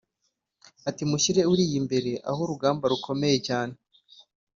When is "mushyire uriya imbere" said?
1.09-2.11